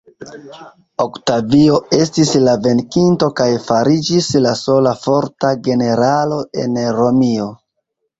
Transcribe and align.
Oktavio 1.03 1.75
estis 1.97 2.31
la 2.45 2.55
venkinto 2.67 3.29
kaj 3.39 3.47
fariĝis 3.65 4.29
la 4.47 4.55
sola 4.63 4.95
forta 5.03 5.53
generalo 5.69 6.41
en 6.63 6.81
Romio. 6.97 7.47